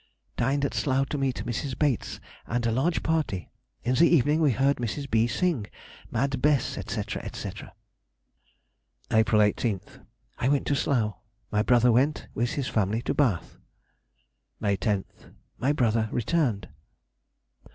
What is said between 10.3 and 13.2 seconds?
went to Slough. My brother went, with his family, to